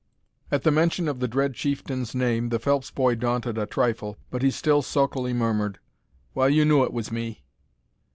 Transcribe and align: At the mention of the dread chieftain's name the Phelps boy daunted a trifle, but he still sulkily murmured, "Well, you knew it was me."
At 0.49 0.63
the 0.63 0.71
mention 0.71 1.07
of 1.07 1.19
the 1.19 1.27
dread 1.27 1.53
chieftain's 1.53 2.15
name 2.15 2.49
the 2.49 2.57
Phelps 2.57 2.89
boy 2.89 3.13
daunted 3.13 3.59
a 3.59 3.67
trifle, 3.67 4.17
but 4.31 4.41
he 4.41 4.49
still 4.49 4.81
sulkily 4.81 5.31
murmured, 5.31 5.77
"Well, 6.33 6.49
you 6.49 6.65
knew 6.65 6.83
it 6.83 6.91
was 6.91 7.11
me." 7.11 7.43